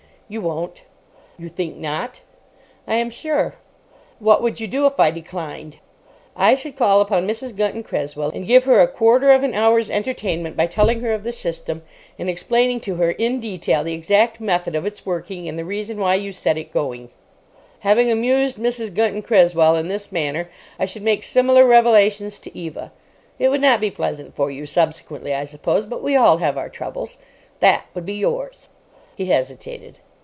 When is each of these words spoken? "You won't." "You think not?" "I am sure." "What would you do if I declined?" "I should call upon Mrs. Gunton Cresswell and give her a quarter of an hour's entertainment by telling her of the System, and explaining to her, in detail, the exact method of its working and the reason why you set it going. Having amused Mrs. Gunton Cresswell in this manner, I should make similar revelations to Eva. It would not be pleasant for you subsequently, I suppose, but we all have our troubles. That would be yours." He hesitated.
"You 0.35 0.39
won't." 0.39 0.83
"You 1.37 1.49
think 1.49 1.75
not?" 1.75 2.21
"I 2.87 2.95
am 2.95 3.09
sure." 3.09 3.55
"What 4.19 4.41
would 4.41 4.61
you 4.61 4.65
do 4.67 4.85
if 4.85 4.97
I 4.97 5.11
declined?" 5.11 5.75
"I 6.37 6.55
should 6.55 6.77
call 6.77 7.01
upon 7.01 7.27
Mrs. 7.27 7.53
Gunton 7.53 7.83
Cresswell 7.83 8.29
and 8.33 8.47
give 8.47 8.63
her 8.63 8.79
a 8.79 8.87
quarter 8.87 9.31
of 9.33 9.43
an 9.43 9.53
hour's 9.53 9.89
entertainment 9.89 10.55
by 10.55 10.67
telling 10.67 11.01
her 11.01 11.11
of 11.11 11.25
the 11.25 11.33
System, 11.33 11.81
and 12.17 12.29
explaining 12.29 12.79
to 12.79 12.95
her, 12.95 13.11
in 13.11 13.41
detail, 13.41 13.83
the 13.83 13.91
exact 13.91 14.39
method 14.39 14.73
of 14.73 14.85
its 14.85 15.05
working 15.05 15.49
and 15.49 15.59
the 15.59 15.65
reason 15.65 15.99
why 15.99 16.15
you 16.15 16.31
set 16.31 16.57
it 16.57 16.71
going. 16.71 17.09
Having 17.79 18.09
amused 18.09 18.55
Mrs. 18.55 18.95
Gunton 18.95 19.21
Cresswell 19.23 19.75
in 19.75 19.89
this 19.89 20.13
manner, 20.13 20.49
I 20.79 20.85
should 20.85 21.03
make 21.03 21.23
similar 21.23 21.65
revelations 21.65 22.39
to 22.39 22.57
Eva. 22.57 22.93
It 23.37 23.49
would 23.49 23.59
not 23.59 23.81
be 23.81 23.91
pleasant 23.91 24.33
for 24.37 24.49
you 24.49 24.65
subsequently, 24.65 25.33
I 25.35 25.43
suppose, 25.43 25.85
but 25.85 26.01
we 26.01 26.15
all 26.15 26.37
have 26.37 26.57
our 26.57 26.69
troubles. 26.69 27.17
That 27.59 27.83
would 27.93 28.05
be 28.05 28.13
yours." 28.13 28.69
He 29.17 29.25
hesitated. 29.25 29.99